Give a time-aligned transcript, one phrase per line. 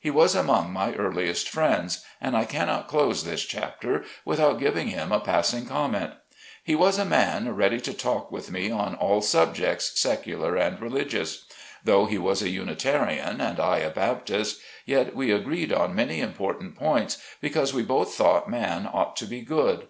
[0.00, 5.12] He was among my earliest friends, and I cannot close this chapter without giving him
[5.12, 6.10] a passing comment.
[6.64, 11.44] He was a man ready to talk with me on all subjects, secular and religious.
[11.84, 12.94] Though he was 40 SLAVE CABIN TO PULPIT.
[12.96, 17.84] a Unitarian, and I a Baptist, yet we agreed on many important points, because we
[17.84, 19.86] both thought man ought to be good.